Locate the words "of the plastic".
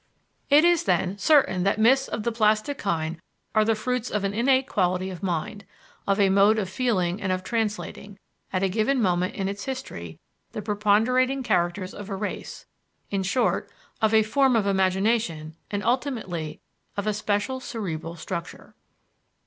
2.07-2.79